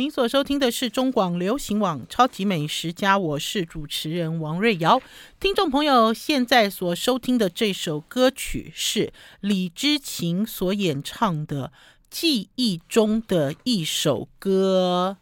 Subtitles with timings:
[0.00, 4.98] 您所收听的是中广流行网《超级美食家》，我是主持人王瑞瑶。
[5.38, 11.66] 听众朋友，现在所收听的这首歌曲是李芝琴所演唱的
[12.08, 15.18] 《记忆中的一首歌》。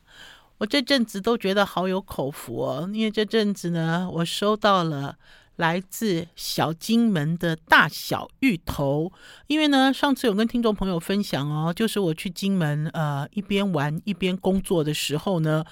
[0.59, 5.17] 我这阵子都觉得好有口福哦，因为这阵子呢，我收到了。
[5.59, 9.13] 来自小金门的大小芋头，
[9.47, 15.65] 因为呢，上次有跟听众朋友分享哦，就是我去金门，呃，一边玩一边工作的时候呢。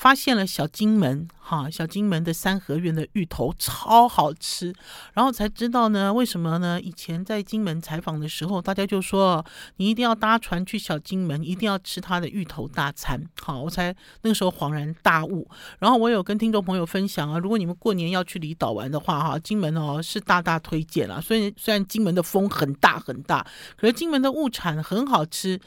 [0.00, 4.74] 发现了小金门哈，小金门的三合院的芋头超好吃，
[5.12, 6.80] 然后才知道呢，为什么呢？
[6.80, 9.44] 以前在金门采访的时候，大家就说
[9.76, 13.22] 你一定要搭船去小金门，一定要吃他的芋头大餐。
[13.42, 15.46] 好，我才那个时候恍然大悟。
[15.78, 21.20] 然后我有跟听众朋友分享啊，如果你们过年要去离岛玩的话，哈，金门哦是大大推荐了。
[21.20, 25.60] 虽然虽然金门的风很大很大，可是金门的物产很好吃。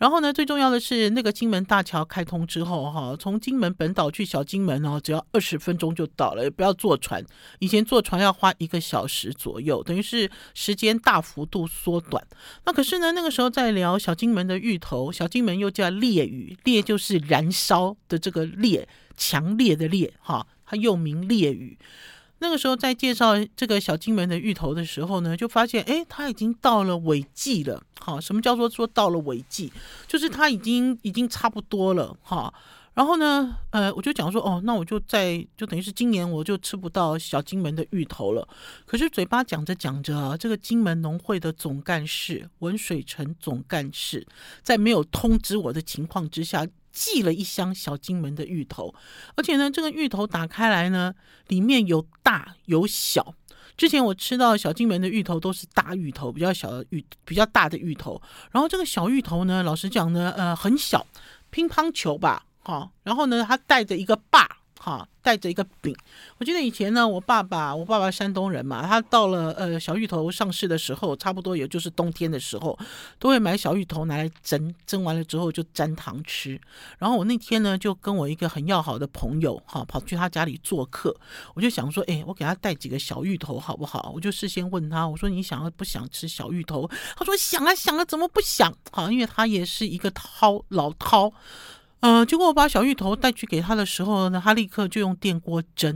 [0.00, 7.22] 然后呢，最重要的是那个金门大桥开通之后，哈，从金门本岛去小金门哦，只要二十分钟就到了，也不要坐船。
[7.58, 12.26] 以前坐船要花一个小时左右，等于是时间大幅度缩短。
[12.64, 21.76] 那可是呢，那个时候在聊小金门的芋头，小金门又叫烈屿，烈就是燃烧的这个烈，强烈的烈，哈，它又名烈屿。
[22.42, 27.82] 那个时候在介绍这个小金门的芋头的时候呢，就发现，哎，它已经到了尾季了。
[28.00, 29.70] 好，什么叫做说到了尾季？
[30.08, 32.16] 就是它已经已经差不多了。
[32.22, 32.52] 哈，
[32.94, 38.48] 然后呢，呃，我就讲说，哦，那我就在就等于是今年我就吃不到小金门的芋头了。
[38.86, 44.26] 可是嘴巴讲着讲着啊，这个金门农会的总干事文水成总干事
[44.62, 46.66] 在没有通知我的情况之下。
[46.92, 48.94] 寄了一箱小金门的芋头，
[49.36, 51.14] 而且呢，这个芋头打开来呢，
[51.48, 53.34] 里面有大有小。
[53.76, 58.20] 之前我吃到小金门的芋头都是大芋头，比较小的芋，比较大的芋头。
[58.50, 61.06] 然后这个小芋头呢，老实讲呢，呃，很小，
[61.50, 62.90] 乒乓球吧，哈。
[63.02, 64.59] 然后呢，它带着一个把。
[64.82, 65.94] 哈，带着一个饼。
[66.38, 72.78] 我记得以前呢，我爸爸，我爸爸山东人嘛，他到了呃小芋头上市的时候，差不多也就是冬天的时候，
[73.18, 76.58] 都会买小芋头拿来蒸，蒸完了之后就沾糖吃。
[76.98, 81.14] 然后我那天呢，就跟我一个很要好的朋友哈，跑去他家里做客，
[81.54, 84.10] 我就想说，哎，我给他带几个小芋头好不好？
[84.14, 86.88] 我就事先问他，我说你想要不想吃小芋头？
[87.16, 88.74] 他说想啊想啊，怎么不想？
[88.90, 91.30] 好，因为他也是一个涛老涛。
[92.00, 95.94] 呃，结果我把小芋头带去给他的时候呢，他立刻就用电锅蒸。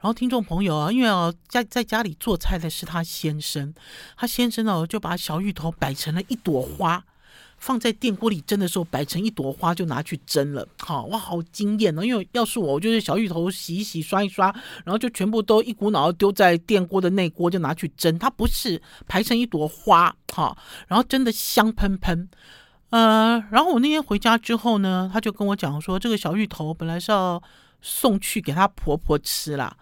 [0.00, 3.74] 后听众朋友啊，因为啊在在家里做菜的是他先生，
[4.16, 7.04] 他先生呢就把小芋头摆成了一朵花，
[7.58, 10.66] 放在电锅里蒸的时候摆成一朵花就拿去蒸了。
[10.78, 12.02] 好，哇，好惊艳哦！
[12.02, 14.46] 因为要是我，我就是小芋头洗一洗、刷一刷，
[14.84, 18.18] 然后就全部都一股脑丢在电锅的内锅就拿去蒸。
[18.18, 20.56] 它不是排成一朵花，好，
[20.88, 22.30] 然后蒸的香喷喷。
[22.92, 27.42] 呃，然后我那天回家之后呢，他就跟我讲说，这个小芋头本来是要
[27.80, 29.74] 送去给他婆婆吃啦，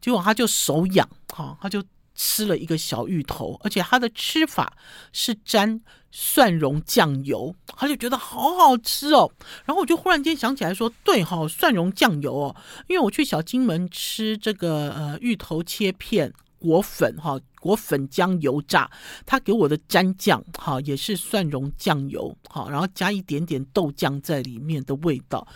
[0.00, 1.80] 结果他就手痒，哈、他就
[2.16, 4.72] 吃了一个小芋头，而且他的吃法
[5.12, 9.30] 是沾蒜蓉酱油，他就觉得好好吃哦。
[9.64, 12.56] 然后我就忽然间想起来说，对哈、哦，蒜蓉酱油哦，
[12.88, 16.32] 因为我去小金门吃这个呃芋头切片。
[16.66, 18.90] 果粉哈，果粉浆油炸，
[19.24, 25.46] 他给我的蘸酱哈也是蒜蓉酱油哈，然后加一点点豆酱在里面的味道。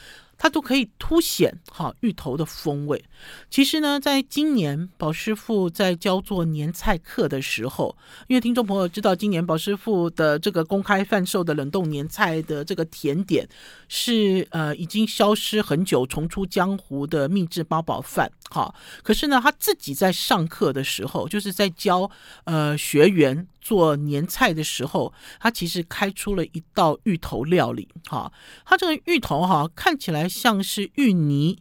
[0.42, 3.04] 它都可以凸显哈芋头的风味。
[3.50, 7.94] 其实呢，在今年宝师傅在教做年菜课的时候，
[8.26, 13.46] 因为听众朋友知道，今年宝师傅的这个公开贩售的冷冻年菜的这个甜点
[13.88, 18.32] 是呃已经消失很久、重出江湖的秘制八宝饭。
[18.48, 22.10] 哈，可是呢，他自己在上课的时候，就是在教
[22.44, 23.46] 呃学员。
[23.60, 27.88] 做年菜的时候，他其实开出了一道芋头料理。
[28.06, 28.32] 哈，
[28.64, 31.58] 他这个芋头哈，看起来像是芋泥，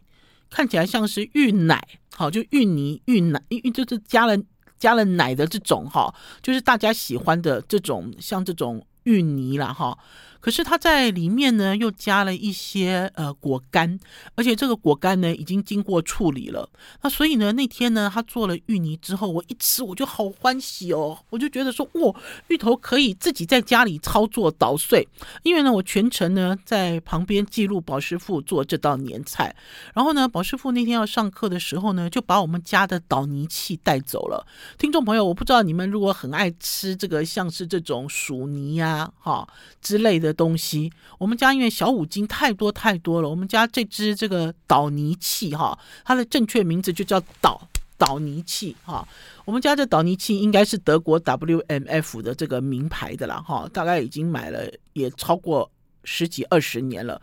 [0.48, 1.86] 看起来像是芋奶。
[2.14, 4.36] 好，就芋泥、芋奶，芋就是加了
[4.78, 9.96] 加了奶的这种哈，就是大家喜欢的这种，像这种芋泥啦哈。
[10.40, 13.98] 可是它在里面呢又加了一些呃果干，
[14.34, 16.68] 而且这个果干呢已经经过处理了。
[17.02, 22.14] 那所以呢那天呢他做了芋泥之后，我一吃我就好欢喜哦，我就觉得说哇，
[22.48, 25.06] 芋头可以自己在家里操作捣碎。
[25.42, 29.54] 因为呢我全程呢在旁边记录宝师傅做这道年菜，
[29.94, 34.46] 然后呢宝师傅那天要上课的时候呢就把我们家的捣泥器带走了。
[34.78, 39.46] 听众朋友，我不知道你们如果很爱吃这个像是这种薯泥呀哈
[39.82, 47.60] 之类的东西，我们家因为小五金太多太多了，我们家这只这个捣泥器哈，它的正确名字就叫捣
[47.96, 49.06] 捣泥器哈。
[49.44, 55.70] 我们家这捣泥器应该是德国 WMF 的这个名牌的了哈，大概已经买了也超过
[56.04, 57.20] 十几二十年了，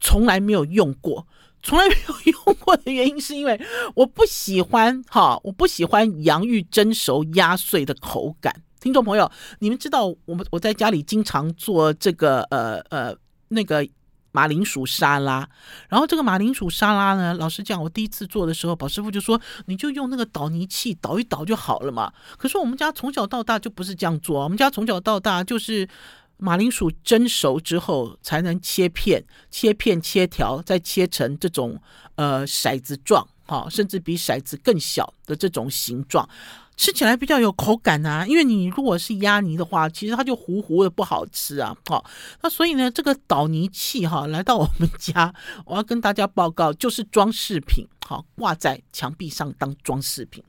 [0.00, 1.26] 从来没有用过。
[1.66, 3.58] 从来没有用过的原因是因为
[3.94, 8.54] 我不喜欢哈，我不喜欢洋芋蒸熟压碎的口感。
[8.84, 13.16] 听众朋友，你们知道我们我在家里经常做这个呃呃
[13.48, 13.88] 那个
[14.30, 15.48] 马铃薯沙拉，
[15.88, 22.12] 然后这个马铃薯沙拉呢，老实讲，我第一次做的时候，宝师傅就说你就用那个捣泥器捣一捣就好了嘛。
[22.36, 25.88] 可是我们家从小到大就不是这样做，我们家从小到大就是。
[26.36, 31.80] 马铃薯蒸熟之后才能切片、切片、切条，再切成这种
[32.16, 36.28] 呃骰子状，哈，甚至比骰子更小的这种形状，
[36.76, 38.26] 吃起来比较有口感啊。
[38.26, 41.76] 因为你如果是压泥的话，其实它就糊糊的，不好吃啊。
[41.86, 42.04] 好，
[42.42, 45.34] 那所以呢，这个捣泥器哈来到我们家，
[45.66, 50.42] 我要跟大家报告，就是装饰品，好挂在墙壁上当装饰品。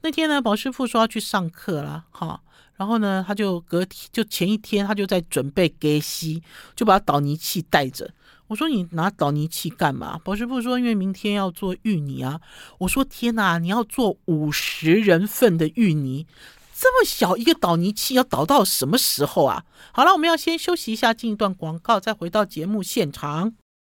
[0.00, 2.40] 那天呢，宝师傅说要去上课了，哈。
[2.76, 6.40] 然后呢，他就隔天就前一天，他就在准备给西，
[6.76, 8.08] 就把捣泥器带着。
[8.48, 12.40] 我说：“你拿捣泥器干嘛？”保师傅说：“因为明天要做芋泥啊。”
[12.80, 16.26] 我说：“天哪，你要做五十人份的芋泥，
[16.74, 23.52] 这么小一个捣泥器要捣到什么时候啊？”好了，我们要先休息一下，进一段广告，再回到节目现场。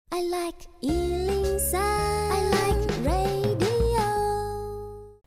[0.09, 0.67] I like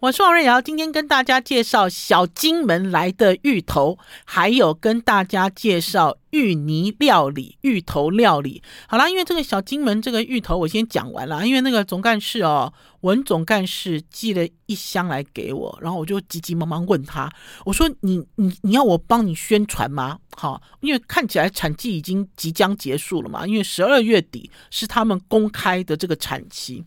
[0.00, 8.62] 我是王瑞瑶，今天跟大家介绍小金门来的芋头，还有跟大家介绍芋泥料理、芋头料理。
[8.88, 12.72] 好啦，因为这个小金门这个芋头我先讲完了，因为那个总干事哦。
[13.02, 17.28] 文总干事寄了一箱来给我，然后我就急急忙忙问他，
[17.64, 20.20] 我说你：“你你要我帮你宣传吗？
[20.36, 26.84] 好，因为看起来产季已经即将结束了嘛，因为十二月底是他们公开的这个产期。”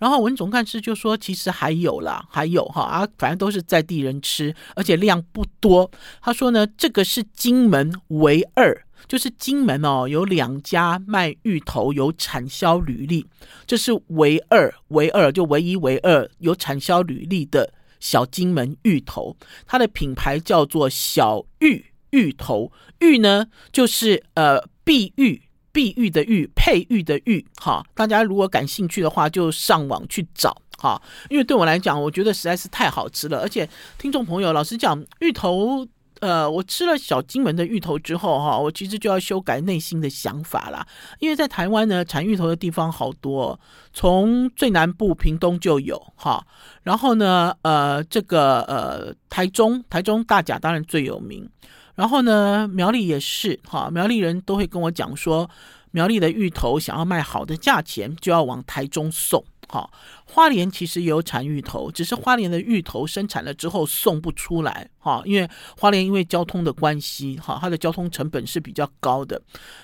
[0.00, 5.90] 然后文总干事就说：“其实还有啦，还有哈啊，反正都是在地人吃，而且量不多。”
[6.22, 8.86] 他说呢，这个是金门唯二。
[9.06, 13.26] 就是金门哦，有两家卖芋头有产销履历，
[13.66, 19.36] 这是唯二、唯二就唯一、唯二有产销履历的小金门芋头，
[19.66, 22.72] 它的品牌叫做小玉芋头。
[22.98, 25.42] 玉呢，就是呃碧玉、
[25.72, 27.46] 碧玉的玉，佩玉的玉。
[27.56, 31.00] 哈，大家如果感兴趣的话，就上网去找哈。
[31.30, 35.86] 因为对我来讲，我觉得实在是太好吃了，而且听众朋友，老实讲，芋头。
[36.20, 40.86] 呃，我吃了小金门的芋头之后，哈，我其实就要修改内心的想法啦。
[41.20, 43.58] 因为在台湾呢，产芋头的地方好多，
[43.92, 46.44] 从最南部屏东就有，哈，
[46.82, 51.48] 然后呢，呃，这个呃，台中，台中大甲当然最有名，
[51.94, 55.48] 然后呢，苗栗也是，哈，苗栗人都会跟我讲说，
[55.90, 59.44] 苗栗的芋头想要卖好的价钱，就要往台中送。
[59.70, 59.90] 好，
[60.24, 65.48] 花莲其实也有产芋头，只是花莲的芋头生产了之后送不出来，哈，因为
[65.78, 69.40] 花莲因为交通的关系，哈，它的交通成本是比较高的。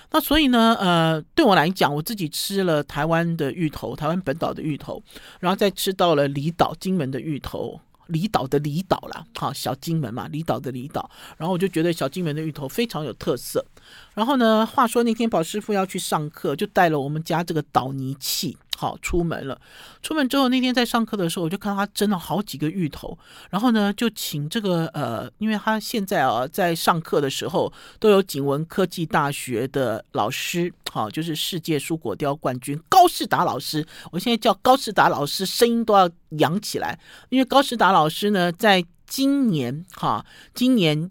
[0.09, 5.03] 那所以呢，呃，对我来讲，我自己吃了台湾的芋头，台湾本岛的芋头，
[5.39, 11.07] 然后再吃到了离岛金门的芋头，离岛的离岛啦，好，小金门嘛，离岛的离岛，
[11.37, 13.63] 然后我就觉得小金门的芋头非常有特色。
[14.15, 18.57] 然后呢，话说那天宝师傅要去上课，就带了我们家这个捣泥器。
[18.77, 19.57] 好，出门了。
[20.01, 23.17] 出门之后，那天在上课的时候，我就看到他蒸了好几个芋头。
[23.49, 33.85] 然后呢，就请这个呃，因为他现在啊，在上课的时候都有景文科技大学的老师，好，就是世界蔬果雕冠军高世达老师。
[34.11, 41.09] 我现在叫高世达老师，声音都要扬起来，因为高世达老师呢，在今年哈，今年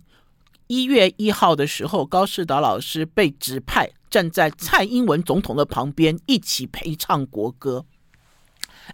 [0.75, 3.89] 一月一号的时候，高士达老师被指派。
[4.11, 7.85] 站在蔡英文总统的旁边，一起陪唱国歌。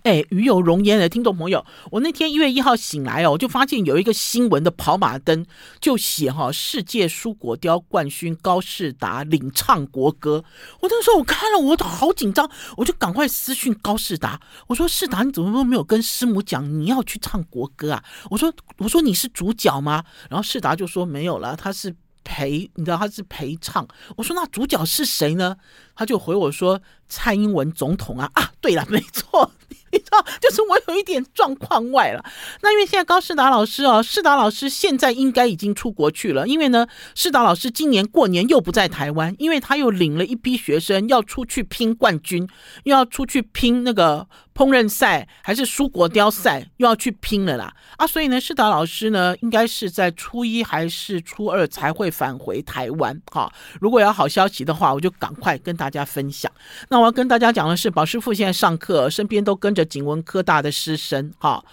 [0.02, 5.44] 哎，与有荣焉的听众朋友，我那天一月一号醒来哦，我就发现有一个新闻的跑马灯，
[5.80, 10.44] 就写哈世界蔬果雕冠军高世达领唱国歌。
[10.80, 18.04] 我那时候我看了，我都好紧张，我就赶快私讯高世达，我说世达，你怎么都没有跟师母讲你要去唱国歌啊？
[18.30, 20.04] 我说我说你是主角吗？
[20.28, 21.94] 然后世达就说没有了，他是。
[22.22, 23.88] 陪，你知道他是陪唱。
[24.14, 25.56] 我说那主角是谁呢？
[25.96, 29.50] 他就回我说蔡英文总统啊啊，对了，没错。
[29.92, 32.24] 你知道，就是我有一点状况外了。
[32.62, 36.46] 那因为现在高世达老师哦，世达老师现在应该已经出国去了。
[36.46, 42.48] 因为呢，世达老师今年过年又不在台湾，因为他又领了一批学生要出去拼冠军，
[42.84, 44.26] 又要出去拼那个
[44.60, 47.74] 烹饪赛，还是蔬果雕赛，又要去拼了啦。
[47.96, 53.20] 啊，所以呢，世达老师呢，应该是在初一还是初二才会返回台湾。
[53.32, 53.50] 哈，
[53.80, 56.50] 如果有好消息的话，我就赶快跟大家分享。
[56.88, 59.80] 那我要跟大家讲的是，宝师傅现在上课，身边都跟着。
[59.90, 61.64] 景文科大的师生，哈，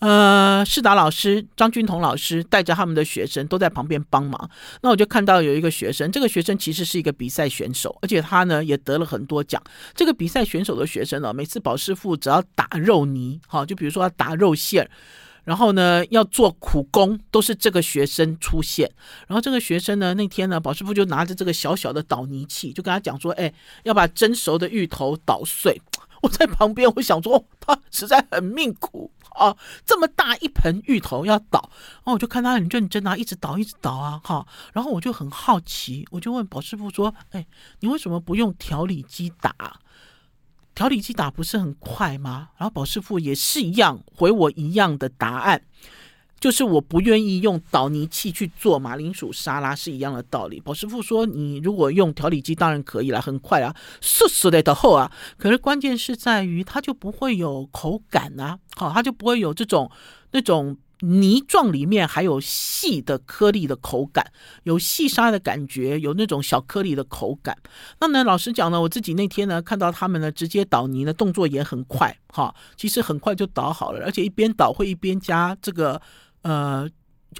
[0.00, 4.50] 呃，世达老师、张君彤老师带着他们的学生都在旁边帮忙。
[4.82, 9.62] 那我就看到有一个学生，这个学生其实是一个比赛选手，而且他呢也得了很多奖。
[9.94, 14.88] 这个比赛选手的学生呢，每次保师傅只要打肉泥，哈，就比如说要打肉馅。
[15.42, 18.88] 然后呢，要做苦工，都是这个学生出现。
[19.26, 23.52] 然后这个学生呢，那天呢，保师傅就拿着这个小小的捣泥器，就跟他讲说：“哎，
[23.82, 25.80] 要把蒸熟的芋头捣碎。
[26.22, 34.46] ”我在旁边，我想说，他实在很命苦哦，这么大一盆芋头要倒，然后我就看他很认真啊，一直倒，一直倒啊，哈。
[34.72, 37.46] 然后我就很好奇，我就问宝师傅说：“哎，
[37.80, 39.80] 你为什么不用调理机打？”
[40.74, 42.50] 调理机打不是很快吗？
[42.56, 45.62] 然后宝师傅也是一样回我一样的答案，
[46.40, 50.58] 就是我不愿意用捣泥器去做马铃薯沙拉是一样的道理。
[50.58, 59.90] 宝师傅说，你如果用调理机当然可以了，很快啊，嗖嗖的的后啊，可是关键是在于它就不会有口感啊，好，它就不会有这种
[60.32, 60.76] 那种。
[61.02, 64.32] 泥状里面还有细的颗粒的口感，
[64.64, 67.56] 有细沙的感觉，有那种小颗粒的口感。
[68.00, 75.98] 那呢，老实讲呢，我自己那天呢看到他们呢直接捣泥呢，动作也很快哈，其实很快就捣好了，而且一边捣会一边加这个
[76.42, 76.88] 呃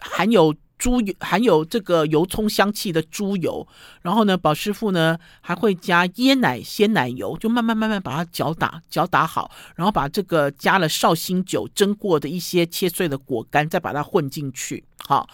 [0.00, 0.54] 含有。
[0.80, 3.68] 猪油含有这个油葱香气的猪油，
[4.00, 15.28] 然后呢，宝师傅呢还会加椰奶鲜奶油，就慢慢慢慢把它搅打搅打好，然后把这个加了绍兴酒蒸过的一些切碎的果干再把它混进去，好。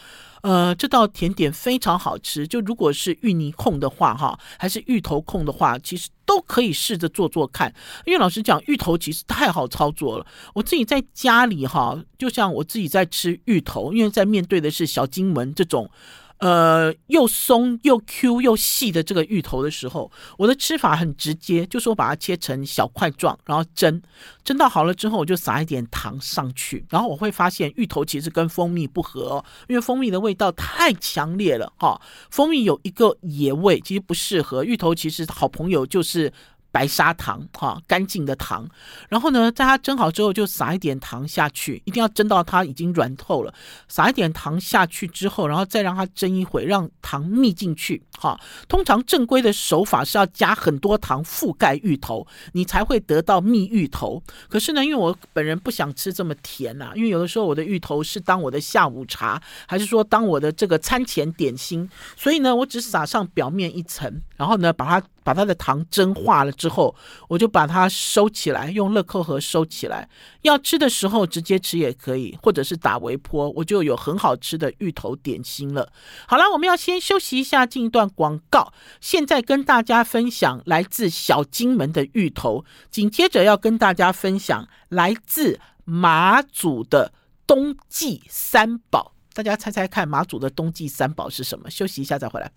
[0.47, 2.47] 呃，这道甜点非常好吃。
[2.47, 7.75] 就如果是芋泥控的话，哈，还是芋头控的话，其实都可以试着做做看。
[8.05, 10.27] 因为老实讲，芋头其实太好操作了。
[10.55, 15.91] 我自己在家里哈，就像我自己在吃芋头，因为在面对的是小金门这种。
[16.39, 24.03] 呃，又松又 Q 又细的这个芋头的时候，我的吃法很直接，就是我把它切成小块状，然后蒸，
[24.45, 32.01] 蒸到好了之后，我就撒一点糖上去，然后我会发现芋头其实跟蜂蜜不合，因为蜂蜜的味道太强烈了哈，
[32.31, 34.63] 蜂蜜有一个野味，其实不适合。
[34.63, 36.33] 芋头其实好朋友就是。
[36.77, 38.69] 白砂糖，哈，干净的糖。
[39.09, 43.55] 然后呢，在它蒸好之后，就撒一点糖下去，一定要蒸到它已经软透了。
[43.89, 48.39] 撒一点糖下去之后，然后再让它蒸一会，让糖密进去，哈。
[48.69, 54.23] 通常正规的手法是要加很多糖覆盖芋头，你才会得到蜜芋头。
[54.51, 65.07] 可是呢，因为我本人不想吃这么甜呐、因为有的时候我的芋头是当我的下午茶，还是说当我的这个餐前点心，所以呢，我只撒上表面一层，然后呢，把它。
[65.27, 66.93] 把它的糖蒸化了之，之后
[67.29, 70.09] 我就把它收起来，用乐扣盒收起来。
[70.43, 75.93] 要吃的时候直接吃也可以，或者是打微波，我就有很好吃的芋头点心了。
[76.27, 78.73] 好了，我们要先休息一下，进一段广告。
[79.01, 87.13] 现在跟大家分享来自小金门的芋头，紧接着要跟大家分享来自马祖的
[87.47, 89.16] 冬季三宝。
[89.37, 91.69] 大家猜猜看，马祖的冬季三宝是什么？
[91.69, 92.51] 休息一下再回来。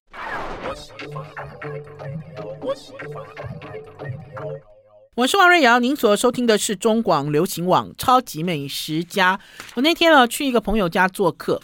[5.13, 9.35] 我是王瑞瑶，您所收听的是中广流行网《超级美食家》。
[9.75, 11.59] 我那天呢去一个朋友家做客，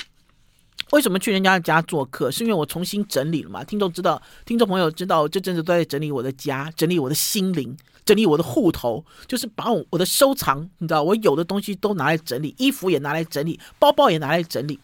[0.91, 2.29] 为什么去人家家做客？
[2.29, 3.63] 是因为我重新整理了嘛？
[3.63, 14.77] 听众知道，听众朋友知道，这阵子都在整理我的家，整理我的心灵，整理我的户头，就是把我我的收藏，你知道，我有的东西都拿来整理，衣服也拿来整理，包包也拿来整理。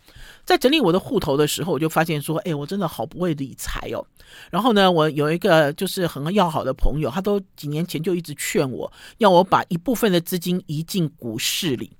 [0.44, 4.06] 在整理我的户头的时候，我就发现说，哎，我真的好不会理财哦。
[4.50, 11.92] 然后呢，我有一个就是很要好的朋友，他都几年前就一直劝我，要我把一部分的资金移进股市里。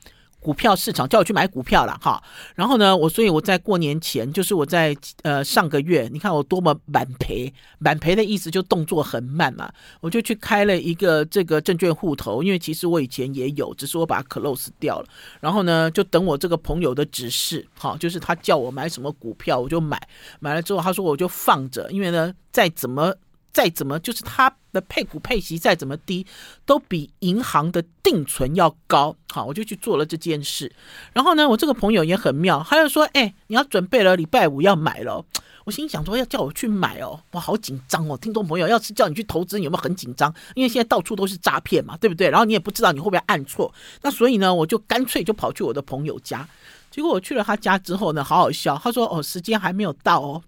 [0.42, 2.22] 股票市场叫我去买股票了哈，
[2.56, 15.06] 然后呢，我所以我在过年前，就是我在呃上个月，你看我多么满赔，满赔的意思就动作很慢嘛，我就去开了一个这个证券户头，因为其实我以前也有，只是我把它 close 掉了，
[15.40, 20.02] 然后呢，就等我这个朋友的指示，好，就是他叫我买什么股票我就买，
[20.40, 23.14] 买了之后他说我就放着，因为呢再怎么。
[23.52, 26.26] 再怎么就是它的配股配息再怎么低，
[26.66, 29.16] 都比银行的定存要高。
[29.32, 30.72] 好，我就去做了这件事。
[31.14, 35.24] 然后呢，我这个朋友也很妙，他就说：“哎，你要准备了，礼拜五要买了。”
[35.64, 40.34] 我心想说：“要叫我去买哦，我好紧张哦。”听众朋友，要是叫你去投资，你有没有很紧张？
[40.56, 42.30] 因为现在到处都是诈骗嘛，对不对？
[42.30, 43.72] 然后你也不知道你会不会按错。
[44.02, 46.48] 那所以呢，我就干脆就跑去我的朋友家。
[46.90, 48.80] 结果我去了他家之后呢，好好笑。
[48.84, 50.42] 他说：“哦，时间还没有到哦。”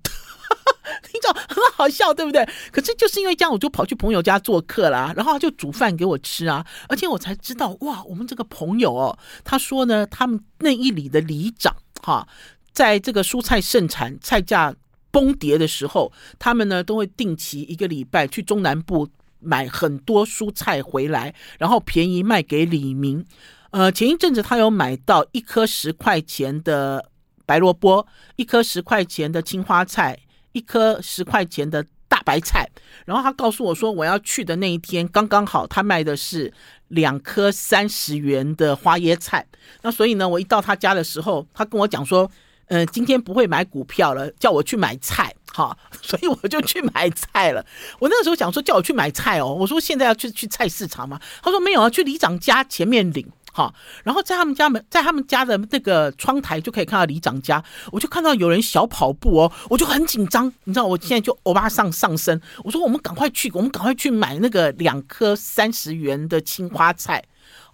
[1.03, 2.47] 听着 很好笑，对不对？
[2.71, 12.27] 可是就是因为这样，我就跑去朋友家做客啦，然后他就煮饭给我吃啊，而且我才知道哇，我们这个朋友哦，他说呢，他们那一里的里长哈，
[12.71, 14.73] 在这个蔬菜盛产、菜价
[15.11, 19.07] 崩跌的时候，他们呢都会定期一个礼拜去中南部
[19.39, 23.25] 买很多蔬菜回来，然后便宜卖给李明。
[23.71, 27.09] 呃，前一阵子他有买到一颗十块钱的
[27.45, 28.05] 白萝卜，
[28.35, 30.19] 一颗十块钱的青花菜。
[30.53, 32.69] 一颗十块钱的大白菜，
[33.05, 36.53] 然后他告诉我说，我要去的那一天刚刚好，他卖的是
[36.89, 39.45] 两颗三十元的花椰菜。
[39.81, 42.29] 那所以呢，我一到他家的时候，他跟我讲说，
[42.67, 47.65] 嗯、今天不会买股票了，叫我去买菜，哈， 所以我就去买菜了。
[47.99, 51.19] 我那个时候想说，叫我去买菜哦，我说现在要去去菜市场吗？
[51.41, 53.27] 他说没有啊，去里长家前面领。
[53.55, 53.71] 好，
[54.03, 67.23] 然后在他们家门，在他们家的那个窗台就可以看到里长家，我就看到有人小跑步哦，我就很紧张，你知道，我现在就欧巴上上身，我说我们赶快去，我们赶快去买那个两颗三十元的青花菜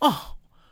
[0.01, 0.13] 哦，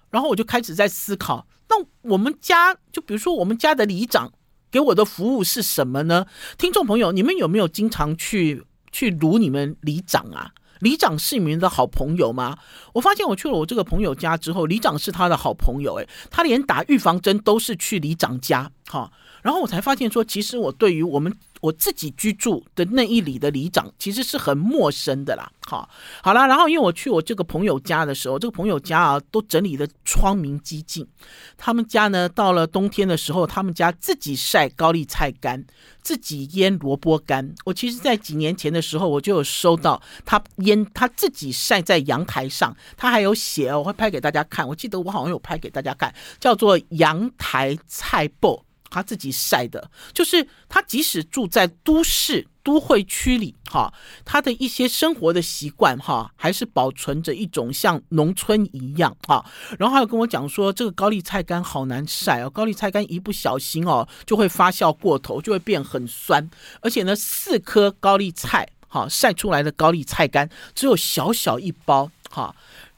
[0.10, 4.34] 然后我就开始在思考，那我们家就比如说我们家的里长
[4.70, 6.26] 给我的服务是什么呢？
[6.58, 10.52] 听众朋友，你们有没有经常去去撸你们里长啊？
[10.80, 12.58] 里长是你们的好朋友吗？
[12.94, 21.36] 我发现我去了我这个朋友家之后，里长是他的好朋友，诶，他连打预防针都是去里长家，哈，然后我才发现说，其实我对于我们。
[21.62, 25.90] 我自己居住的那一里的里长其实是很陌生的啦，好，
[26.22, 31.08] 好啦，然后因为我去我这个朋友家的时候，这个朋友家啊都整理的窗明几净，
[31.58, 35.66] 他们家呢到了冬天的时候，他们家自己晒高丽菜干，
[36.02, 37.54] 自己腌萝卜干。
[37.66, 44.68] 我其实，在几年前的时候，我就有收到他腌他自己晒在阳台上，他还有写哦，我会拍给大家看。
[44.68, 48.62] 我记得我好像有拍给大家看，叫做阳台菜脯。
[48.90, 53.94] 他自己晒的，就是他即使住在都市都会区里，哈，
[54.26, 59.46] 他的一些生活的习惯，哈，还是保存着一种像农村一样，哈。
[59.80, 66.50] 然后还有跟我讲说，这个高丽菜干好难晒哦，高丽菜干一不小心哦，就会发酵过头，就会变很酸，
[66.82, 72.56] 而且呢，四颗高丽菜，哈，晒出来的高丽菜干只有小小一包，哈。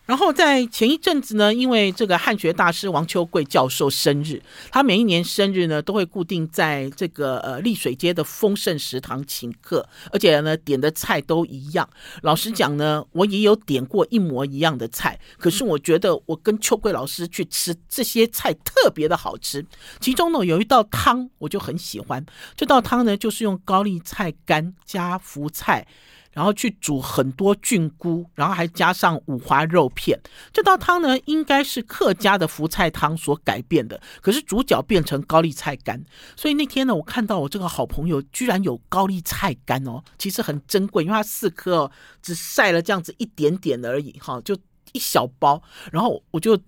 [0.09, 4.41] 然后在前一阵子呢，因为这个汉学大师王秋贵教授生日，
[4.71, 11.87] 他每一年生日呢都会固定在这个呃丽水街的丰盛食堂请客，而且呢点的菜都一样。
[12.23, 19.63] 老实讲呢，我也有点过一模一样的菜，可是我觉得我跟秋贵老师去吃这些菜特别的好吃。
[19.99, 22.25] 其中呢有一道汤我就很喜欢，
[22.57, 25.85] 这道汤呢就是用高丽菜干加福菜。
[26.31, 30.19] 然后去煮很多菌菇，然后还加上五花肉片。
[30.53, 36.03] 这道汤呢，应该是客家的福菜汤所改变的，可是主角变成高丽菜干。
[36.35, 44.55] 所以那天呢，我看到我这个好朋友居然有高丽菜干哦，其实很珍贵，因为它四颗，只晒了这样子一点点而已，哈，就
[44.93, 45.61] 一小包。
[45.91, 46.59] 然后我就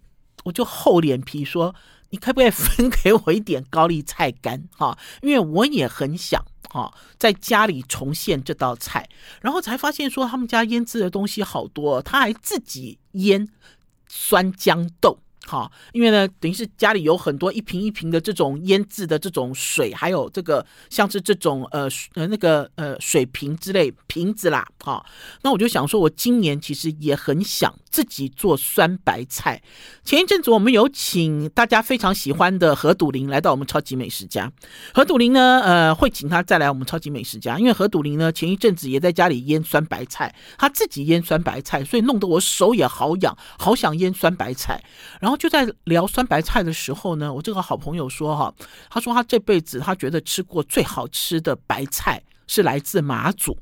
[0.43, 1.73] 我就厚脸皮说，
[2.11, 4.69] 你可不可以分给我一点高丽菜干？
[4.77, 6.45] 哈，因为我也很想。
[6.69, 9.09] 哈，在家里重现这道菜，
[9.41, 13.49] 然后才发现说他们家腌制的东西好多，他还自己腌
[14.07, 15.19] 酸豇豆。
[15.47, 24.65] 好，因为呢，等于是家里有很多一瓶一瓶的这种腌制的这种水，还有这个像是这种呃呃那个呃水瓶之类瓶子啦。
[24.83, 25.03] 好，
[25.41, 29.61] 那我就想说，我今年其实也很想自己做酸白菜。
[30.03, 34.49] 前一阵子我们有请大家非常喜欢的何笃林来到我们超级美食家。
[34.93, 44.81] 何笃林呢，呃，会请他再来我们超级美食家，因为何笃林呢前一阵子也在家里腌酸白菜，他自己腌酸白菜，所以弄得我手也好痒，好想腌酸白菜，
[45.19, 45.30] 然后。
[45.31, 48.53] 然后就在聊酸白菜的时候呢，我这个好朋友说哈，
[48.89, 53.57] 他说他这辈子他觉得吃过最好吃的白菜是来自马祖。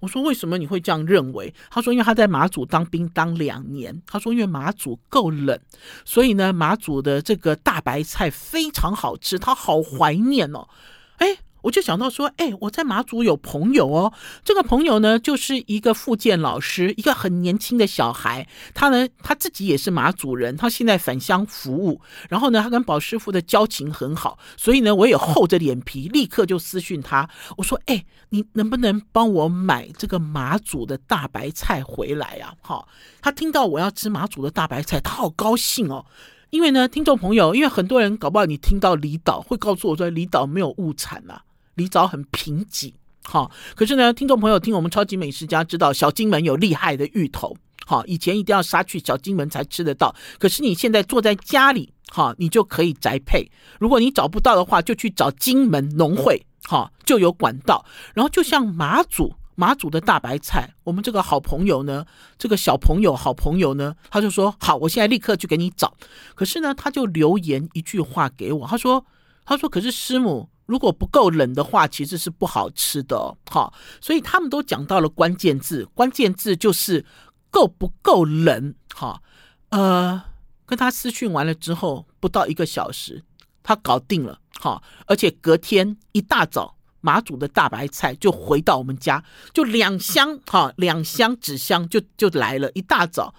[0.00, 1.54] 我说为什么你会这样认为？
[1.70, 5.58] 他说因为他在马祖当兵当两年，他说因为马祖够冷，
[6.04, 10.68] 所以呢马祖的这个大白菜非常好吃，他好怀念哦。
[11.16, 11.38] 哎。
[11.64, 14.12] 我就想到说，哎，我在马祖有朋友哦。
[14.44, 18.46] 这个朋友呢，就是一个复健老师，一个很年轻的小孩。
[18.74, 22.02] 他呢，他自己也是马祖人，他现在返乡服务。
[22.28, 32.52] 然后呢，他跟宝师傅的交情很好，所以呢，我也厚着脸皮，立刻就私讯他，我说，哎，你能不能帮我买这个马祖的大白菜回来啊？
[32.60, 32.86] 好，
[33.22, 36.04] 他听到我要吃马祖的大白菜，他好高兴哦。
[36.50, 41.42] 因为呢，听众朋友，因为很多人搞不好你听到离岛会告诉我说，离岛没有物产、啊。
[41.74, 42.92] 离岛很贫瘠，
[43.24, 53.50] 好，可是呢，听众朋友听我们超级美食家知道，小金门有厉害的芋头，好，以前一定要杀去小金门才吃得到，可是你现在坐在家里，好，你就可以宅配。
[53.80, 57.84] 如果你找不到的话，就去找金门农会，好，就有管道。
[58.14, 62.06] 然后就像马祖，马祖的大白菜，我们这个好朋友呢，
[62.38, 65.92] 这个小朋友好朋友呢，他就说好，我现在立刻去给你找。
[66.36, 69.04] 可是呢，他就留言一句话给我，他说，
[69.44, 70.48] 他说，可是师母。
[70.66, 73.36] 如果不够冷的话，其实是不好吃的哦。
[73.50, 77.04] 好，所以他们都讲到了关键字，关键字就是
[77.50, 78.74] 够不够冷。
[78.94, 79.22] 好，
[79.70, 80.22] 呃，
[80.64, 83.22] 跟他私讯完了之后，不到一个小时，
[83.62, 84.40] 他搞定了。
[84.58, 89.22] 好，而且隔天一大早，马祖的大白菜就回到我们家，
[89.52, 92.70] 就两箱，哈，两箱纸箱就就来了。
[92.72, 93.34] 一大早，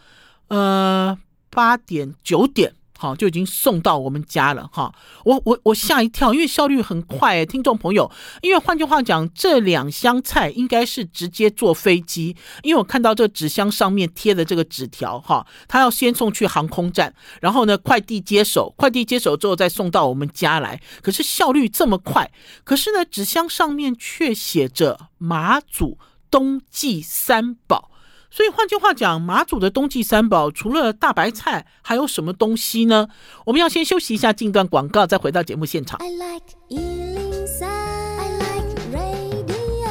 [0.49, 1.17] 呃，
[1.49, 2.75] 八点九点。
[2.97, 4.93] 好，就已经送到我们家了哈。
[5.23, 8.09] 我我我吓一跳，因为效率很快诶，听众朋友。
[8.41, 20.81] 因为换句话讲，这两箱菜应该是直接坐飞机，因为我看到这纸箱上面贴的这个纸条哈，他要先送去航空站，然后呢，快递接手，快递接手之后再送到我们家来。
[21.01, 22.31] 可是效率这么快，
[22.63, 25.97] 可是呢，纸箱上面却写着马祖
[26.31, 27.91] 冬季三宝。
[28.35, 33.07] 所以换句话讲，马祖的冬季三宝除了大白菜，还有什么东西呢？
[33.45, 35.97] 我们要先休息一下，进段广告，再回到节目现场。
[36.01, 39.87] I like 103, I like radio。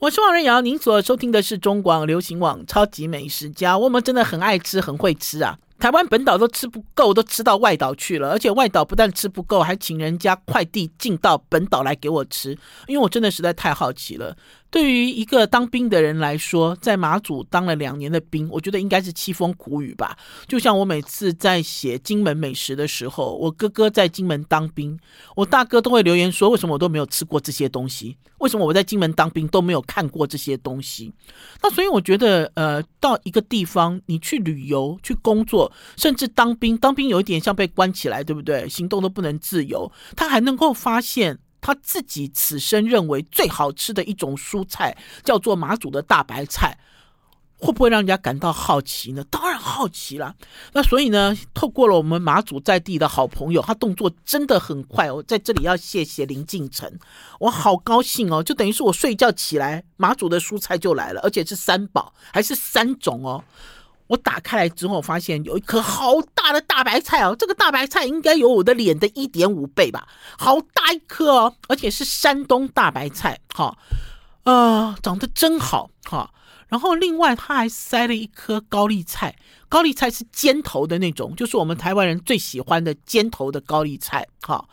[0.00, 5.56] 我是王瑞瑶，您所收听的是中广流行网《超级美食家》，我们真的很爱吃，很会吃啊。
[5.78, 12.50] 台湾本岛都吃不够，都吃到外岛去了，而且外岛不但吃不够，还请人家快递进到本岛来给我吃，
[12.86, 14.36] 因为我真的实在太好奇了。
[14.72, 20.16] 对于一个当兵的人来说，在马祖当了两年的兵，我觉得应该是凄风苦雨吧。
[20.48, 24.98] 就像我每次在写金门美食的时候，我哥哥在金门当兵，
[25.36, 28.16] 我大哥都会留言说：为什么我都没有吃过这些东西？
[28.38, 31.12] 为什么我在金门当兵都没有看过这些东西？
[31.62, 38.66] 那所以我觉得，呃，到一个地方你去旅游、去工作，甚至当兵，当兵有一点像被关起来，对不对？
[38.70, 41.38] 行动都不能自由，他还能够发现。
[41.62, 44.94] 他自己此生认为最好吃的一种蔬菜
[45.24, 46.76] 叫做马祖的大白菜，
[47.56, 49.24] 会不会让人家感到好奇呢？
[49.30, 50.34] 当然好奇了。
[50.72, 55.22] 那所以呢，透过了我们马祖在地的好朋友，他动作真的很快哦。
[55.22, 56.92] 在这里要谢谢林敬成，
[57.38, 63.44] 我好高兴哦，就等于是我睡觉起来，马祖的蔬菜就来了，而且是三宝，还是三种哦。
[64.12, 73.74] 我打开来之后，发现有一颗好大的大白菜哦，这个大白菜应该有我的脸的一点五倍吧，好大一颗哦，而且是山东大白菜，哈，
[74.42, 76.30] 呃，长得真好，哈。
[76.68, 79.34] 然后另外他还塞了一颗高丽菜，
[79.70, 84.68] 高丽菜是尖头的那种，就是我们台湾人最喜欢的尖头的高丽菜，哈。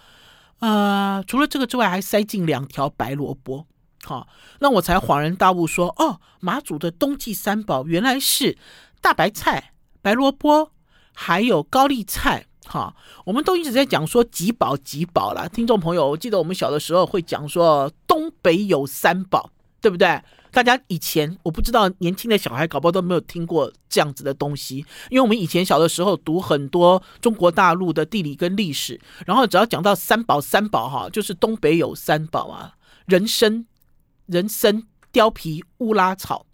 [0.59, 3.65] 呃，除了这个之外，还塞进两条白萝卜，
[4.03, 4.27] 哈。
[4.59, 8.57] 那我才恍然大悟说，哦，马祖的冬季三宝原来是。
[9.01, 10.71] 大白菜、白萝卜，
[11.13, 15.47] 还有高丽菜，哈，我们都一直在讲说几宝几宝啦。
[15.47, 20.21] 听众朋友，我记得我们小的时候会讲说东北有三宝，对不对？
[20.51, 24.77] 大家以前我不知道年轻的小孩搞不好都没有听过这样子的东西，
[25.09, 32.73] 因为我们以前小的时候读很多中国大陆的地理跟历史，然后只要讲到三宝三宝哈，就是东北有三宝啊，
[33.05, 33.67] 人参、
[34.25, 34.83] 人参、
[35.13, 36.47] 貂皮、乌拉草，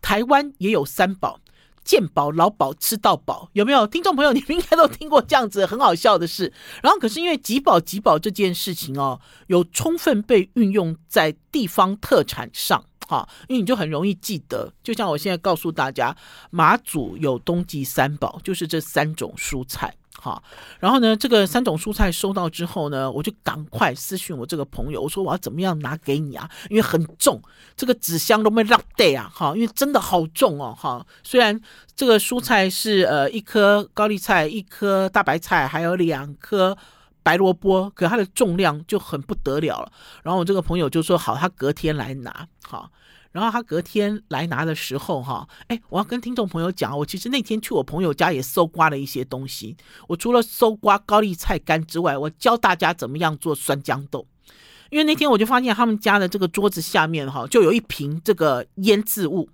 [0.00, 1.40] 台湾也有三宝。
[1.84, 4.32] 见饱老宝吃到饱，有没有听众朋友？
[4.32, 6.52] 你们应该都听过这样子很好笑的事。
[6.82, 12.84] 然后，可是因为集宝集宝这件事情哦，有充分被运用在地方特产上。
[13.08, 16.16] 哈，因为你就很容易记得，就像我现在告诉大家，
[16.50, 19.94] 马祖有冬季三宝，就是这三种蔬菜。
[20.14, 20.40] 好，
[20.78, 26.48] 然后呢，这个三种蔬菜收到之后呢，我就赶快私讯我这个朋友，我说我要怎么样拿给你啊？
[26.70, 27.40] 因为很重，
[27.74, 29.28] 这个纸箱都没落地啊！
[29.34, 30.76] 哈，因为真的好重哦！
[30.78, 31.60] 哈，虽然
[31.96, 36.76] 这个蔬菜是呃一颗高丽菜，一颗大白菜，还有两颗
[37.24, 39.90] 白萝卜，可它的重量就很不得了了。
[40.22, 42.46] 然后我这个朋友就说好，他隔天来拿。
[42.62, 42.90] 好。
[43.32, 49.76] 然后他隔天来拿的时候，哈，哎，我要跟听众朋友讲，我其实那天去我朋友家也搜刮了一些东西。
[50.06, 54.26] 我除了搜刮高丽菜干之外，我教大家怎么样做酸豇豆。
[54.90, 59.48] 因为那天我就发现他们家的这个桌子下面哈，就有一瓶这个腌制物。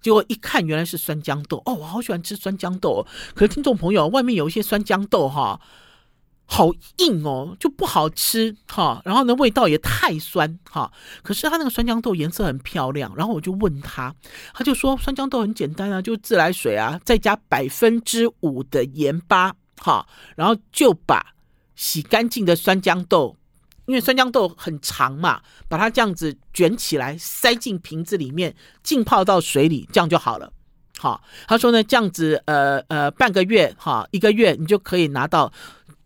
[0.00, 1.74] 结果一看，原来是酸豇豆哦！
[1.74, 3.04] 我好喜欢吃酸豇豆。
[3.34, 5.58] 可是听众朋友，外面有一些酸豇豆哈，
[6.46, 9.00] 好硬哦，就不好吃哈。
[9.04, 10.90] 然后呢，味道也太酸哈。
[11.22, 13.12] 可是他那个酸豇豆颜色很漂亮。
[13.16, 14.14] 然后我就问他，
[14.52, 21.34] 他就说酸豇豆很简单啊，就自来水啊，再加百分之五的盐巴哈，然后就把
[21.74, 23.36] 洗干净的酸豇豆。
[23.86, 30.50] 因为酸豇豆很长嘛，把它这样子卷起来，塞进瓶子里面，浸泡到水里，这样就好了。
[30.98, 35.52] 好，他说呢，这样子，呃呃，半个月哈，一个月，你就可以拿到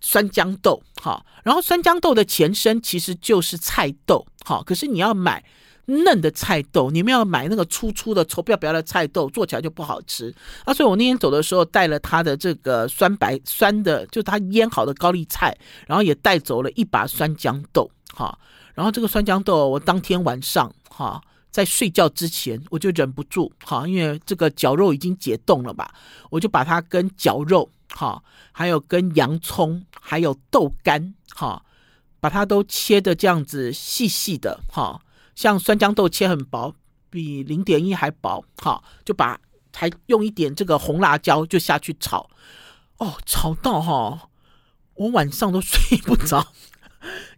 [0.01, 0.83] 酸豇豆。
[1.01, 4.27] 好，然后酸豇豆的前身其实就是菜豆。
[4.45, 5.45] 好，可是你要买。
[5.91, 10.35] 嫩的菜豆，你们要买那个粗粗的、稠表表的菜豆，做起来就不好吃
[10.67, 10.75] 啊。
[10.75, 15.57] 所以我那天走的时候带了他的这个酸白酸的，就他腌好的高丽菜，
[15.87, 18.39] 然后也带走了一把酸豇豆，哈。
[18.75, 21.19] 然后这个酸豇豆，我当天晚上哈，
[21.51, 25.91] 在睡觉之前我就忍不住哈，因为这个绞肉已经解冻了吧，
[26.29, 28.23] 我就把它跟绞肉哈，
[28.53, 31.65] 还有跟洋葱，还有豆干哈，
[32.21, 35.01] 把它都切的这样子细细的哈。
[35.35, 36.75] 像酸豇豆切很薄，
[37.11, 39.41] 比零点一还薄，好，就把
[39.75, 42.29] 还用一点这个红辣椒就下去炒，
[42.99, 44.29] 哦，炒到哈，
[44.95, 46.53] 我晚上都睡不着。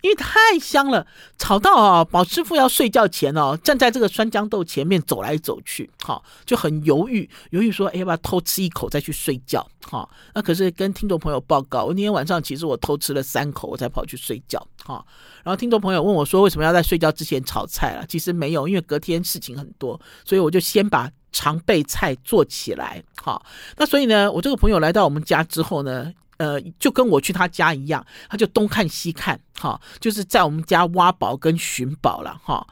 [0.02, 1.06] 因为太香了，
[1.38, 9.66] 炒到啊，宝师傅要睡觉前哦，站在这个酸豇豆前面走来走去，哈，就很犹豫，犹豫说，哎，要不要偷吃一口再去睡觉？
[9.82, 15.04] 哈，那可是跟听众朋友报告，我那天晚上其实我偷吃了三口，我才跑去睡觉，哈。
[15.42, 18.04] 然后听众朋友问我说，为什么要在睡觉之前炒菜啊？
[18.08, 23.40] 其实没有，因为隔天事情很多，所以我就先把常备菜做起来，哈。
[23.76, 26.12] 那所以呢，我这个朋友来到我们家之后呢。
[26.40, 32.66] 呃，就跟我去他家一样，他就东看西看，哈，就是在我们家挖宝跟寻宝了，哈。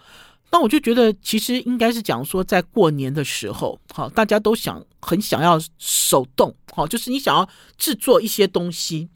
[0.51, 9.07] 那我就觉得，其实应该是讲说，在过年的时候，哈，大家都想很想要手动，哈，就是你想要制作一些东西，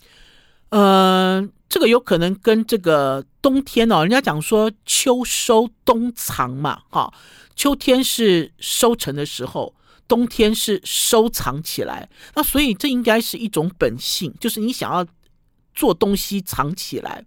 [0.68, 7.10] 呃，这个有可能跟这个冬天哦，人家讲说秋收冬藏嘛，哈，
[7.56, 9.74] 秋天是收成的时候。
[10.12, 15.06] 冬天是收藏起来，那所以这应该是一种本性，就是你想要
[15.74, 17.24] 做东西藏起来。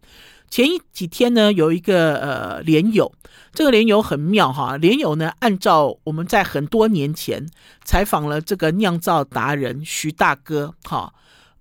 [0.52, 3.12] 前一几天呢，有一个呃莲友，
[3.52, 7.50] 这个莲友很妙哈，莲友呢按照我们在很多年前
[7.84, 11.12] 采访了这个酿造达人徐大哥哈，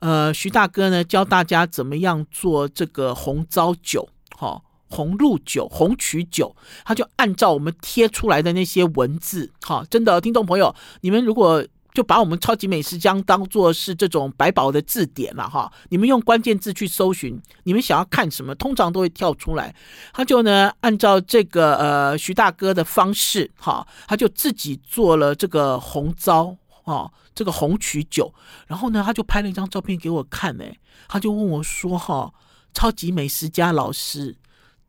[0.01, 4.07] 呃徐大哥呢教大家怎么样做这个红糟酒
[4.37, 4.61] 哈。
[4.95, 6.55] 红露酒、红曲酒，
[6.85, 19.75] 他就按照我们贴出来的那些文字，哈，真的，听众朋友，你们如果就把我们超级美食家当做是这种百宝的字典了，哈，你们用关键字去搜寻，你们想要看什么，通常都会跳出来。
[20.13, 28.33] 他就呢，按照这个呃徐大哥的方式，哈，他就自己做了这个红糟，哈，这个红曲酒，
[28.67, 30.77] 然后呢，他就拍了一张照片给我看，哎，
[31.09, 32.33] 他就问我说，哈，
[32.73, 34.37] 超级美食家老师。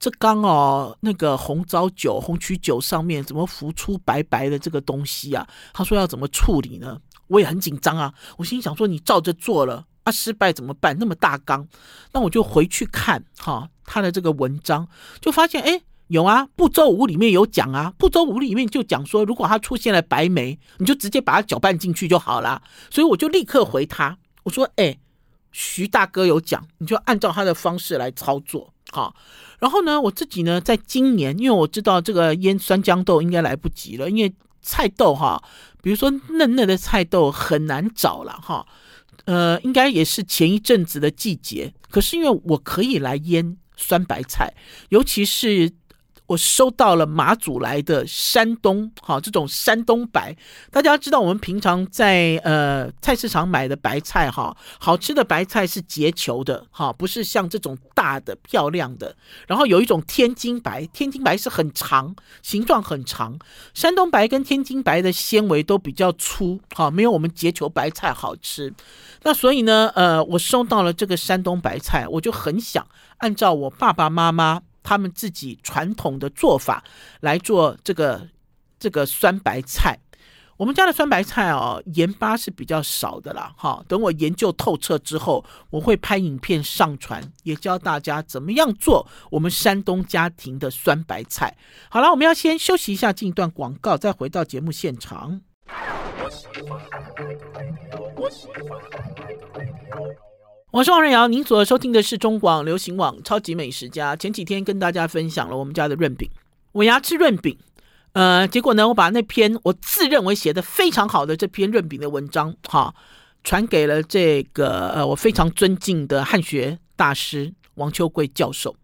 [0.06, 5.48] 这缸哦，那个红糟酒、红曲酒上面怎么浮出白白的这个东西啊？
[5.74, 7.02] 他说要怎么处理呢？
[7.26, 8.14] 我也很紧张啊。
[8.38, 10.96] 我心想说，你照着做了啊，失败怎么办？
[11.00, 11.68] 那么大缸，
[12.12, 14.88] 那我就回去看哈他的这个文章，
[15.20, 22.62] 就发现哎有啊，步骤五里面有讲啊，步骤五里面就讲说，如果它出现了白霉，你就直接把它搅拌进去就好了。
[22.92, 25.00] 所以我就立刻回他，我说哎，
[25.52, 29.16] 徐大哥有讲，你就按照他的方式来操作，好。
[29.66, 35.42] 然后呢，我自己呢，在今年，因为我知道这个腌酸豇豆应该来不及了，因为菜豆哈，
[35.82, 38.64] 比如说嫩嫩的菜豆很难找了哈，
[39.26, 41.74] 呃，应该也是前一阵子的季节。
[41.90, 44.54] 可是因为我可以来腌酸白菜，
[44.90, 45.74] 尤其是。
[46.28, 50.36] 我收到了马祖来的山东，哈，这种山东白，
[50.72, 59.16] 大家知道我们平常在呃菜市场买的白菜，哈，好吃的白菜是结球的，哈，不是像这种大的漂亮的。
[59.48, 63.38] 然后有一种天津白，天津白是很长，形状很长。
[63.74, 68.74] 山东白跟天津白的纤维都比较粗，哈，没有我们结球白菜好吃。
[69.22, 72.86] 那所以呢，呃，我收到了这个山东白菜，我就很想
[73.18, 74.62] 按照我爸爸妈妈。
[74.86, 76.84] 他们自己传统的做法
[77.22, 78.30] 来做这个
[78.80, 80.00] 这个酸白菜。
[80.58, 83.54] 我们家的酸白菜哦，盐巴是比较少的啦。
[83.58, 91.58] 哈，等我研究透彻之后，我会拍影片上传，也教大家怎么样做我们山东家庭的酸白菜。
[91.90, 95.42] 好了，我们要先休息一下，进一段广告，再回到节目现场。
[100.76, 104.14] 我是王瑞瑶，您所收听的是中广流行网《超级美食家》。
[104.18, 106.30] 前几天跟大家分享了我们家的润饼，
[106.74, 107.58] 我牙吃润饼，
[108.12, 112.94] 呃，结果呢，我把那篇我自认为写的非常好的这篇润饼的文章，哈，
[113.42, 118.76] 传给了这个呃我非常尊敬的汉学大师王秋桂教授。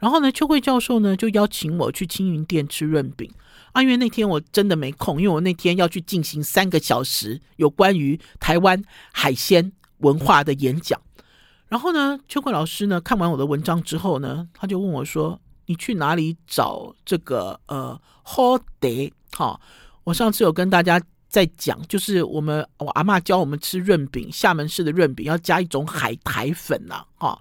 [0.00, 3.30] 然后呢，秋桂教授呢就邀请我去青云店吃润饼。
[3.70, 8.82] 啊，因为那天我真的没空，因为我那天要去进行三个小时有关于台湾
[9.12, 11.00] 海鲜文化的演讲。
[11.68, 19.12] 然后呢，秋桂老师呢看完我的文章之后呢，他就问我说：“你去哪里找这个呃好茶？
[19.32, 19.60] 哈，
[20.04, 27.40] 我上次有跟大家在讲，就是我们我阿嬷教我们吃润饼，厦门式的润饼要加一种海苔粉呐，哈，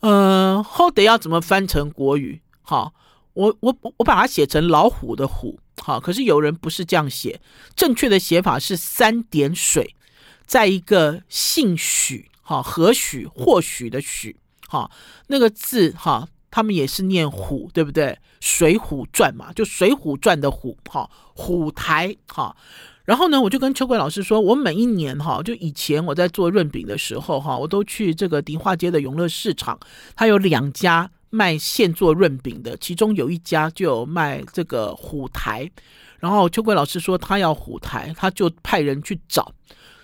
[0.00, 2.42] 呃，好茶要怎么翻成国语？
[2.62, 2.92] 哈，
[3.32, 7.40] 我我我把它写成老虎的虎，哈，可是有人不是这样写，
[7.74, 9.96] 正确的写法是三点水，
[10.44, 14.36] 在一个姓许。”好，何许或许的许，
[14.68, 14.90] 哈，
[15.28, 18.06] 那个字哈，他们也是念虎，对不对？
[18.38, 22.54] 《水浒传》嘛，就《水浒传》的虎，哈，虎台，哈。
[23.06, 29.78] 然后呢，我就跟秋桂老师说，我每一年哈，就以前我在做润饼的时候哈，我都去这个迪化街的永乐市场，
[30.14, 35.70] 他有两家卖现做润饼的，其中有一家就有卖这个虎台。
[36.18, 39.52] 然后秋桂老师说他要虎台，他就派人去找。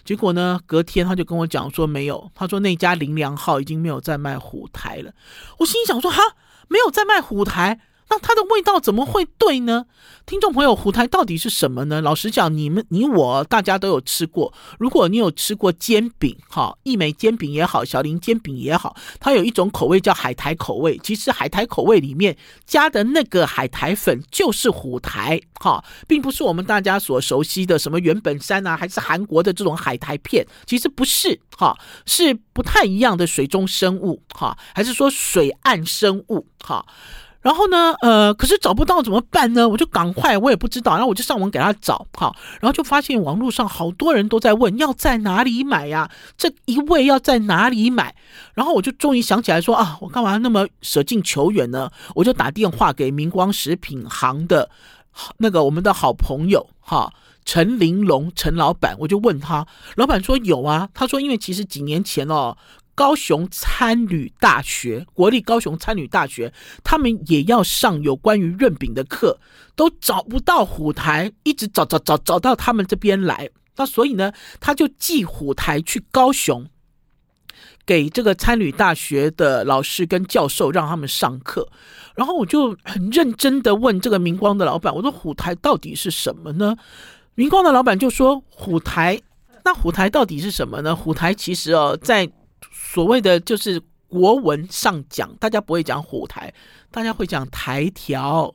[0.04, 5.12] 结果呢，隔天他就跟我讲说没有，他说那家林良号已经没有在卖虎台了。
[5.58, 6.20] 我心想说哈，
[6.68, 7.80] 没有在卖虎台。
[8.10, 9.86] 那它的味道怎么会对呢？
[10.26, 12.00] 听众朋友，虎台到底是什么呢？
[12.00, 14.52] 老实讲，你们、你我大家都有吃过。
[14.78, 20.98] 如果你有吃过煎饼，哈，一美煎饼也好，小林煎饼也好，它有一种口味叫海苔口味。
[21.02, 30.44] 其实海苔口味里面加的那个海苔粉就是虎台，哈，并不是我们大家所熟悉的什么原本山啊，还是韩国的这种海苔片。
[30.66, 36.84] 其实不是，哈，是不太一样的水中生物，哈，还是说水岸生物，哈。
[37.42, 39.66] 然后呢，呃，可是找不到怎么办呢？
[39.66, 46.10] 我就赶快，我也不知道，然后我就上网给他找，好，然后就发现网络上好多人都在问要在哪里买呀？
[46.36, 48.14] 这一味要在哪里买？
[48.52, 51.90] 然后我就终于想起来说啊，我干嘛那么舍近求远呢？
[52.14, 54.68] 我就打电话给明光食品行的
[55.38, 57.10] 那个我们的好朋友哈，
[57.46, 62.56] 陈玲珑陈老板，我就问他，老板说有啊，他说因为其实几年前哦。
[63.00, 66.52] 高雄参旅大学，国立高雄参旅大学，
[66.84, 69.38] 他们也要上有关于润饼的课，
[69.74, 76.66] 都找不到虎台，一直找找找找到他们这边来，那所以呢，他就寄虎台去高雄，
[77.86, 81.66] 给这个参旅大学的老师跟教授让他们上课，
[82.14, 86.76] 然后我就很认真的问这个明光的老板，我说虎台到底是什么呢？
[87.34, 89.18] 明光的老板就说虎台，
[89.64, 90.94] 那虎台到底是什么呢？
[90.94, 92.30] 虎台其实哦，在
[92.92, 96.52] 所谓的就是国文上讲，大家不会讲虎台，
[96.90, 98.52] 大家会讲台条。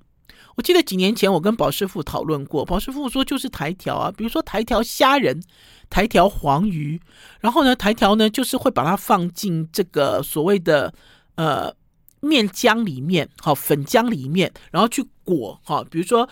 [0.57, 5.41] 我记得几年前我跟宝师傅讨论过，宝师傅说就是台条啊，比如说台条虾仁、
[5.89, 6.99] 台条黄鱼，
[7.39, 10.93] 然后呢，台条呢就是会把它放进这个所谓的
[11.35, 11.73] 呃
[12.19, 16.27] 面浆里面，好粉浆里面，然后去裹，哈，比如说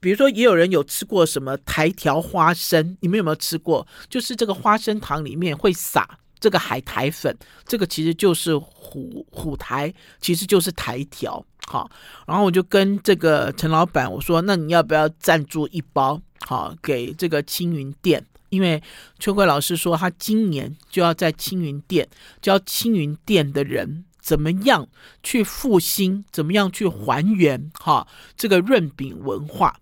[0.00, 3.86] 比如说也有人有吃过什么台条花生，你们有没有吃过？
[4.08, 6.08] 就是这个花生糖里面会撒。
[6.44, 7.34] 这个海苔粉，
[7.66, 11.90] 这个其实就是虎虎台，其实就是台条，好，
[12.26, 18.82] 然后我就跟这个陈老板我说，那你要不要赞助一包，好，给这个青云店，因为
[19.18, 22.06] 秋桂老师说他今年就要在青云店
[22.42, 24.86] 教青云店的人怎么样
[25.22, 29.74] 去复兴，怎么样去还原，哈，这个润饼文化。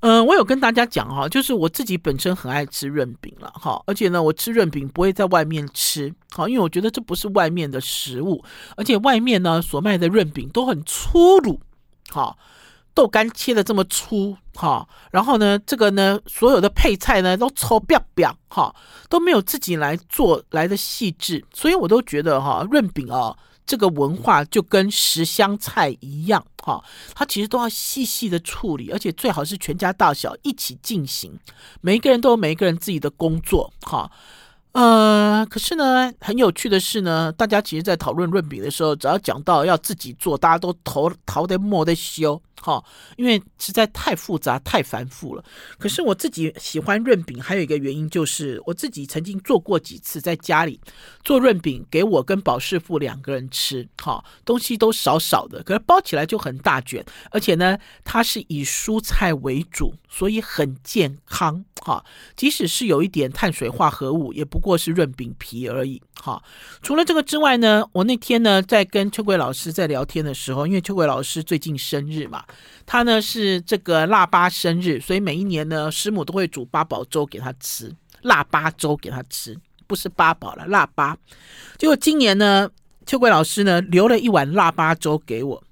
[0.00, 8.44] 嗯、我有跟大家讲哈，就是我自己本身很爱吃润饼了哈，而且呢，我吃润饼不会在外面吃，好，因为我觉得这不是外面的食物，
[8.76, 11.60] 而且外面呢所卖的润饼都很粗鲁，
[12.10, 12.36] 哈，
[12.94, 18.72] 豆干切的这么粗，哈，然后呢，这个呢，所有的配菜呢都粗粑粑，哈，
[19.08, 23.36] 都没有自己来做来的细致，所以我都觉得哈，润饼啊。
[23.68, 26.82] 这个文化就跟十香菜一样，哈，
[27.14, 31.38] 它其实都要细细的处理，而且最好是全家大小一起进行，
[31.82, 34.10] 每一个人都有每一个人自己的工作，哈，
[34.72, 42.82] 呃，可是呢，很有趣的是呢，大家其实，在讨论润饼的时候，只要讲到要自己做，大家都头头的摸的修，哈，
[43.16, 45.44] 因为实在太复杂、太繁复了。
[45.78, 50.80] 可是我自己喜欢润饼，还有一个原因就是我自己曾经做过几次，在家里
[51.22, 62.04] 做润饼给我跟宝师傅两个人吃，哈，东西都少少的，可是包起来就很大卷，而且呢，它是以蔬菜为主，所以很健康，哈，
[62.36, 66.42] 即使是有一点碳水化合物，也不过是润饼皮而已，哈。
[66.82, 72.44] 除了这个之外呢，我那天呢在跟秋桂老师在聊天的时候，因为秋桂老师最近生日嘛。
[72.86, 81.16] 他呢是这个腊八生日，所以每一年呢师母都会煮八宝粥给他吃，腊八粥给他吃，不是八宝了，腊八。
[81.76, 82.70] 结果今年呢，
[83.06, 85.62] 秋桂老师呢留了一碗腊八粥给我。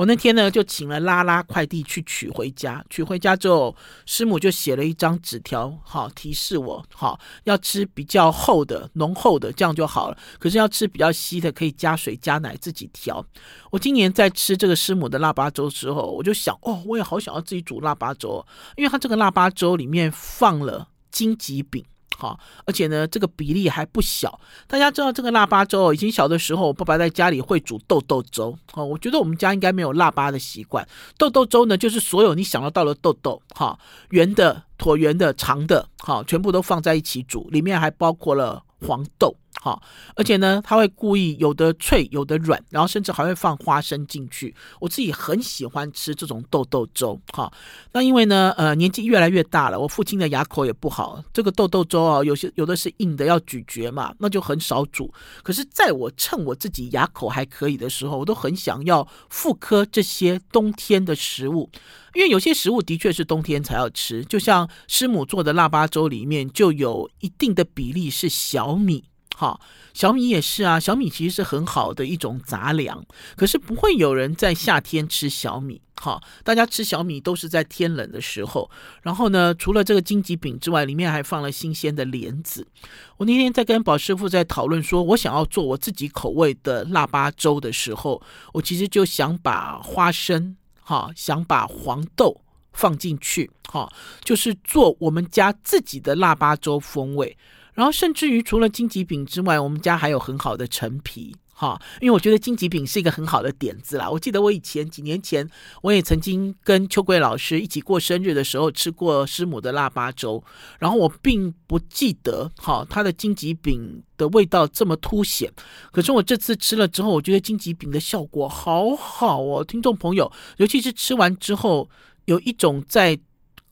[0.00, 3.76] 我那天呢就请了拉拉快递去取回家，取回家之后，
[4.06, 10.16] 师母就写了一张纸条，好提示我，好要吃比较厚的、浓厚的，这样就好了。
[10.38, 13.22] 可是要吃比较稀的，可以加水加奶自己调。
[13.70, 18.42] 我今年在吃这个师母的腊八粥之后，我就想，哦，我也好想要自己煮腊八粥，
[18.78, 21.84] 因为它这个腊八粥里面放了金桔饼。
[22.20, 24.38] 好，而且呢，这个比例还不小。
[24.66, 28.54] 大家知道这个腊八粥，以前小的时候，我爸爸在家里会煮豆豆粥。
[28.72, 30.86] 好，我觉得我们家应该没有腊八的习惯。
[31.16, 33.78] 豆豆粥呢，就是所有你想得到的豆豆，哈，
[34.10, 39.34] 圆的、椭圆的、长的，哈，全部都放在一起煮，里面还包括了黄豆。
[39.62, 39.82] 好，
[40.16, 44.54] 而且呢，他会故意有的脆，有的软，然后甚至还会放花生进去。
[44.80, 47.20] 我自己很喜欢吃这种豆豆粥。
[47.34, 47.52] 哈，
[47.92, 55.12] 那因为呢，呃，年纪越来越大了，我父亲的牙口也不好，这个豆豆粥啊，有些有的是硬的，要咀嚼嘛，那就很少煮。
[55.42, 61.68] 可是，在我趁我自己牙口还可以的时候，我都很想要复刻这些冬天的食物，
[62.14, 69.04] 因为有些食物的确是冬天才要吃，就像师母做的腊八粥里面就有一定的比例是小米。
[69.40, 69.58] 好，
[69.94, 70.78] 小米也是啊。
[70.78, 73.02] 小米其实是很好的一种杂粮，
[73.36, 75.80] 可是不会有人在夏天吃小米。
[75.98, 78.70] 好，大家吃小米都是在天冷的时候。
[79.00, 82.68] 然后呢，除了这个金桔饼之外，里面还放了新鲜的莲子。
[83.16, 88.20] 我那天在跟宝师傅在讨论，说我想要做我自己口味的腊八粥的时候，
[88.52, 92.42] 我其实就想把花生，哈，想把黄豆
[92.74, 93.90] 放进去，哈，
[94.22, 97.38] 就是做我们家自己的腊八粥风味。
[97.74, 104.10] 然后甚至于除了金桔饼之外，我们家还有很好的陈皮，哈，因为我觉得金桔饼是一个很好的点子啦。
[104.10, 105.48] 我记得我以前几年前，
[105.82, 110.42] 我也曾经跟秋桂老师一起过生日的时候吃过师母的腊八粥，
[110.78, 115.52] 然后我并不记得，哈，它的金桔饼的味道这么凸显。
[115.92, 121.88] 可是我这次吃了之后，我觉得金桔饼的效果好好哦，听众朋友，尤其是吃完之后，
[122.24, 123.18] 有一种在。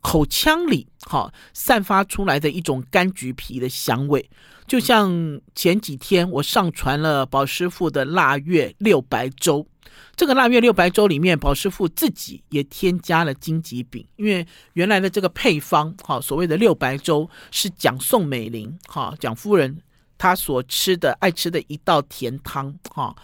[0.01, 4.31] 口腔里，哈，散发出来的一种柑橘皮的香味，
[4.67, 9.67] 就像前几天我上传了宝师傅的腊月六白粥。
[10.15, 19.81] 这个腊月六白粥里面，宝师傅自己也添加了金桔饼，因为原来的这个配方，哈，所谓的六白粥是蒋宋美龄，哈，蒋夫人
[20.17, 23.15] 她所吃的爱吃的一道甜汤，哈。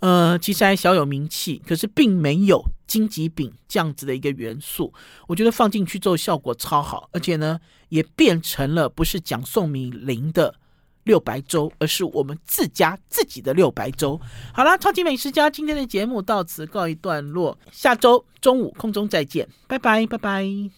[0.00, 4.92] 呃，其实还小有名气，可是并没有金桔饼这样子的一个元素。
[5.26, 10.54] 我觉得放进去之后效果超好，而且呢，也变成了不是讲宋美龄的
[11.04, 14.20] 六白粥，而是我们自家自己的六白粥。
[14.52, 20.70] 好啦，超级美食家今天的节目到此告一段落，下周中午空中再见，拜拜，拜拜。